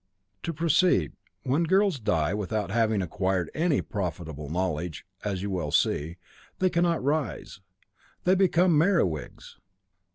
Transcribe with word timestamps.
To 0.41 0.51
proceed. 0.51 1.13
When 1.43 1.65
girls 1.65 1.99
die, 1.99 2.33
without 2.33 2.71
having 2.71 3.03
acquired 3.03 3.51
any 3.53 3.83
profitable 3.83 4.49
knowledge, 4.49 5.05
as 5.23 5.43
you 5.43 5.51
well 5.51 5.69
see, 5.69 6.17
they 6.57 6.71
cannot 6.71 7.03
rise. 7.03 7.61
They 8.23 8.33
become 8.33 8.75
Merewigs." 8.75 9.59